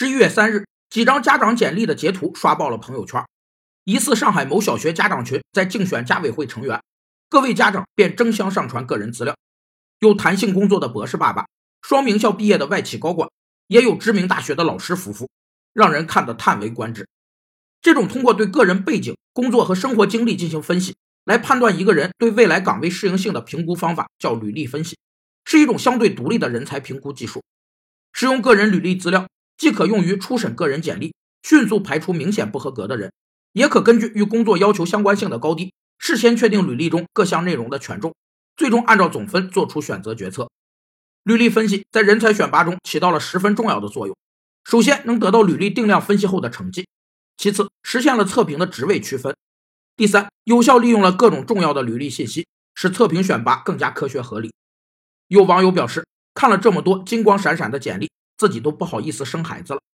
[0.00, 3.22] 十一月三日，几张家长简历的截图刷爆了朋友圈，
[3.84, 6.82] 疑似上海某小学家长群在竞选家委会成员，
[7.28, 9.36] 各位家长便争相上传个人资料，
[9.98, 11.44] 有弹性工作的博士爸爸，
[11.82, 13.28] 双名校毕业的外企高管，
[13.66, 15.28] 也有知名大学的老师夫妇，
[15.74, 17.06] 让人看得叹为观止。
[17.82, 20.96] 这种通过对个人背景、工作和生活经历进行分析，
[21.26, 24.96] 来判断一个人对未来岗位适应性的评估方法叫履历分析，
[25.44, 27.42] 是一种相对独立的人才评估技术，
[28.14, 29.26] 使用个人履历资料。
[29.60, 33.12] 既可用于初审个人简历，迅速排除明显不合格的人，
[33.52, 38.14] 也可根据与工作要求相关性的高低，事先确定履历中各项内容的权重，
[38.56, 40.48] 最终按照总分做出选择决策。
[41.24, 44.16] 履历分析在人才选拔中起到了十分重要的作用。
[44.64, 46.84] 首先，能得到履历定量分析后的成绩；
[47.36, 49.34] 其次，实现了测评的职位区分；
[49.94, 54.50] 第三，有效利用了各种重要的履历信息，使测评选拔更加科学合理。
[55.28, 58.10] 有网友表示，看了这么多金光闪闪的简历。
[58.40, 59.82] 自己都不好意思生孩子了。